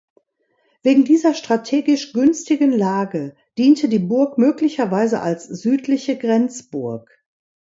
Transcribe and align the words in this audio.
Wegen 0.81 1.05
dieser 1.05 1.35
strategisch 1.35 2.11
günstigen 2.13 2.71
Lage 2.71 3.35
diente 3.59 3.87
die 3.87 3.99
Burg 3.99 4.39
möglicherweise 4.39 5.21
als 5.21 5.43
südliche 5.45 6.17
Grenzburg. 6.17 7.23